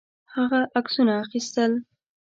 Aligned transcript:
هغه 0.35 0.59
عکسونه 0.77 1.13
اخیستل. 1.23 1.71